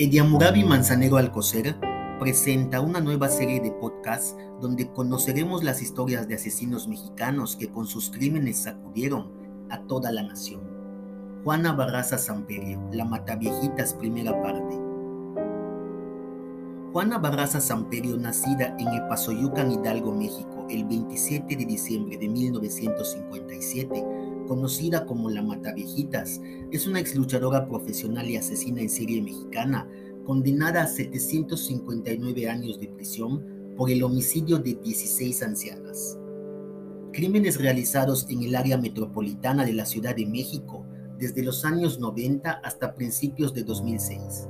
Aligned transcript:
Ediamurabi 0.00 0.62
Manzanero 0.62 1.16
Alcocer 1.16 1.74
presenta 2.20 2.80
una 2.80 3.00
nueva 3.00 3.28
serie 3.28 3.58
de 3.58 3.72
podcasts 3.72 4.36
donde 4.60 4.92
conoceremos 4.92 5.64
las 5.64 5.82
historias 5.82 6.28
de 6.28 6.36
asesinos 6.36 6.86
mexicanos 6.86 7.56
que 7.56 7.68
con 7.68 7.88
sus 7.88 8.08
crímenes 8.08 8.58
sacudieron 8.58 9.32
a 9.70 9.80
toda 9.88 10.12
la 10.12 10.22
nación. 10.22 10.60
Juana 11.42 11.72
Barraza 11.72 12.16
Samperio, 12.16 12.80
La 12.92 13.04
Mataviejitas, 13.04 13.92
primera 13.94 14.40
parte. 14.40 14.78
Juana 16.92 17.18
Barraza 17.18 17.60
Samperio, 17.60 18.16
nacida 18.18 18.76
en 18.78 18.86
Epazoyucan, 18.94 19.72
Hidalgo, 19.72 20.14
México, 20.14 20.64
el 20.70 20.84
27 20.84 21.56
de 21.56 21.64
diciembre 21.64 22.16
de 22.18 22.28
1957, 22.28 24.04
conocida 24.48 25.06
como 25.06 25.30
la 25.30 25.42
Mataviejitas, 25.42 26.40
es 26.72 26.86
una 26.88 26.98
exluchadora 26.98 27.68
profesional 27.68 28.28
y 28.28 28.36
asesina 28.36 28.80
en 28.80 28.90
serie 28.90 29.22
mexicana, 29.22 29.86
condenada 30.24 30.82
a 30.82 30.86
759 30.88 32.48
años 32.48 32.80
de 32.80 32.88
prisión 32.88 33.44
por 33.76 33.90
el 33.90 34.02
homicidio 34.02 34.58
de 34.58 34.74
16 34.74 35.42
ancianas. 35.42 36.18
Crímenes 37.12 37.60
realizados 37.60 38.26
en 38.28 38.42
el 38.42 38.56
área 38.56 38.76
metropolitana 38.76 39.64
de 39.64 39.72
la 39.72 39.86
Ciudad 39.86 40.16
de 40.16 40.26
México 40.26 40.84
desde 41.18 41.42
los 41.42 41.64
años 41.64 41.98
90 41.98 42.50
hasta 42.50 42.94
principios 42.94 43.54
de 43.54 43.64
2006. 43.64 44.48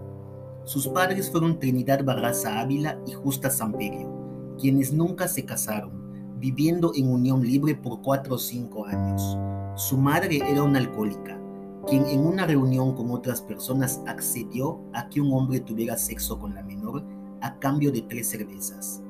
Sus 0.65 0.89
padres 0.89 1.31
fueron 1.31 1.59
Trinidad 1.59 2.05
Barraza 2.05 2.61
Ávila 2.61 3.01
y 3.07 3.13
Justa 3.13 3.51
Samperio, 3.51 4.55
quienes 4.61 4.93
nunca 4.93 5.29
se 5.29 5.45
casaron, 5.45 6.39
viviendo 6.39 6.93
en 6.95 7.09
unión 7.09 7.43
libre 7.43 7.75
por 7.75 8.03
cuatro 8.03 8.35
o 8.35 8.39
cinco 8.39 8.85
años. 8.85 9.39
Su 9.79 9.97
madre 9.97 10.41
era 10.45 10.65
una 10.65 10.81
alcohólica, 10.81 11.39
quien 11.87 12.05
en 12.07 12.27
una 12.27 12.45
reunión 12.45 12.97
con 12.97 13.13
otras 13.13 13.41
personas 13.41 14.03
accedió 14.09 14.81
a 14.93 15.09
que 15.09 15.21
un 15.21 15.33
hombre 15.33 15.61
tuviera 15.61 15.97
sexo 15.97 16.41
con 16.41 16.53
la 16.53 16.65
menor 16.65 17.05
a 17.41 17.61
cambio 17.61 17.93
de 17.93 18.03
tres 18.03 18.29
cervezas, 18.29 19.01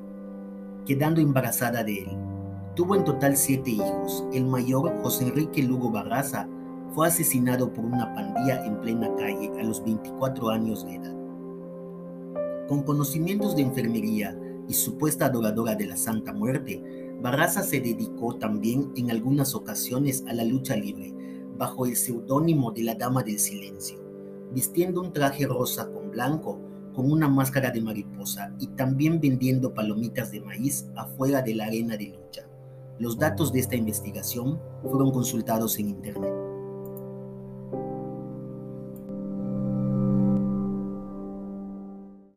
quedando 0.85 1.21
embarazada 1.21 1.83
de 1.83 2.03
él. 2.03 2.09
Tuvo 2.75 2.95
en 2.95 3.03
total 3.03 3.35
siete 3.35 3.71
hijos. 3.71 4.23
El 4.31 4.45
mayor, 4.45 4.95
José 5.01 5.29
Enrique 5.29 5.63
Lugo 5.63 5.89
Barraza, 5.89 6.47
fue 6.93 7.07
asesinado 7.07 7.73
por 7.73 7.83
una 7.83 8.13
pandilla 8.13 8.63
en 8.63 8.79
plena 8.79 9.09
calle 9.15 9.49
a 9.59 9.63
los 9.63 9.83
24 9.83 10.51
años 10.51 10.85
de 10.85 10.95
edad. 10.97 11.15
Con 12.67 12.83
conocimientos 12.83 13.55
de 13.55 13.63
enfermería 13.63 14.39
y 14.67 14.73
supuesta 14.75 15.25
adoradora 15.25 15.73
de 15.73 15.87
la 15.87 15.97
Santa 15.97 16.31
Muerte, 16.31 17.08
Barraza 17.21 17.63
se 17.63 17.81
dedicó 17.81 18.35
también 18.35 18.91
en 18.95 19.11
algunas 19.11 19.53
ocasiones 19.53 20.23
a 20.27 20.33
la 20.33 20.45
lucha 20.45 20.77
libre, 20.77 21.13
bajo 21.57 21.85
el 21.85 21.97
seudónimo 21.97 22.71
de 22.71 22.83
la 22.83 22.95
Dama 22.95 23.23
del 23.23 23.39
Silencio, 23.39 23.99
vistiendo 24.53 25.01
un 25.01 25.11
traje 25.11 25.45
rosa 25.45 25.91
con 25.91 26.11
blanco, 26.11 26.59
con 26.93 27.11
una 27.11 27.27
máscara 27.27 27.71
de 27.71 27.81
mariposa 27.81 28.53
y 28.57 28.67
también 28.67 29.19
vendiendo 29.19 29.73
palomitas 29.73 30.31
de 30.31 30.39
maíz 30.39 30.87
afuera 30.95 31.41
de 31.41 31.55
la 31.55 31.65
arena 31.65 31.97
de 31.97 32.05
lucha. 32.05 32.47
Los 32.99 33.17
datos 33.17 33.51
de 33.51 33.59
esta 33.59 33.75
investigación 33.75 34.59
fueron 34.81 35.11
consultados 35.11 35.77
en 35.77 35.89
Internet. 35.89 36.38